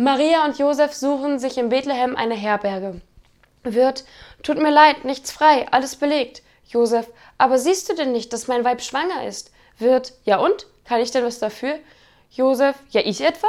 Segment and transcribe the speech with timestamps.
[0.00, 3.00] Maria und Josef suchen sich in Bethlehem eine Herberge.
[3.64, 4.04] Wirt,
[4.44, 6.42] tut mir leid, nichts frei, alles belegt.
[6.68, 9.50] Josef, aber siehst du denn nicht, dass mein Weib schwanger ist?
[9.76, 10.68] Wirt, ja und?
[10.84, 11.80] Kann ich denn was dafür?
[12.30, 13.48] Josef, ja ich etwa?